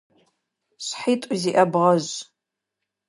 Шъхьитӏу 0.85 1.35
зиӏэ 1.41 1.63
бгъэжъ. 1.71 2.11